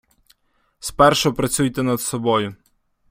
Спершу 0.79 1.33
працюйте 1.33 1.83
над 1.83 2.01
собою. 2.01 2.55